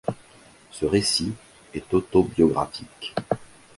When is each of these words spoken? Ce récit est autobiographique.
Ce 0.71 0.83
récit 0.87 1.31
est 1.75 1.93
autobiographique. 1.93 3.13